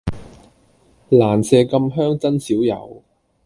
[1.11, 3.03] 蘭麝咁香真少有